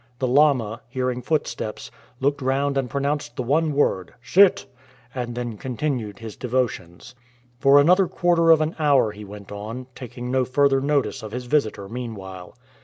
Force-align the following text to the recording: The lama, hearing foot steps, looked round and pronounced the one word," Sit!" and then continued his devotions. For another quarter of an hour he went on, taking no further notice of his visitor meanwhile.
The 0.17 0.25
lama, 0.25 0.81
hearing 0.87 1.21
foot 1.21 1.45
steps, 1.45 1.91
looked 2.19 2.41
round 2.41 2.75
and 2.75 2.89
pronounced 2.89 3.35
the 3.35 3.43
one 3.43 3.71
word," 3.71 4.15
Sit!" 4.23 4.65
and 5.13 5.35
then 5.35 5.57
continued 5.57 6.17
his 6.17 6.35
devotions. 6.35 7.13
For 7.59 7.79
another 7.79 8.07
quarter 8.07 8.49
of 8.49 8.61
an 8.61 8.75
hour 8.79 9.11
he 9.11 9.23
went 9.23 9.51
on, 9.51 9.85
taking 9.93 10.31
no 10.31 10.43
further 10.43 10.81
notice 10.81 11.21
of 11.21 11.33
his 11.33 11.45
visitor 11.45 11.87
meanwhile. 11.87 12.57